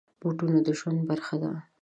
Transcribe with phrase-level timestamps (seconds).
[0.19, 1.51] بوټونه د ژوند برخه ده.